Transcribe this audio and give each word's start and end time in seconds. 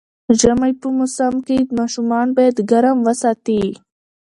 ژمی 0.39 0.71
په 0.81 0.87
موسم 0.97 1.33
کې 1.47 1.57
ماشومان 1.77 2.27
باید 2.37 2.55
ګرم 2.71 2.97
وساتي 3.07 3.63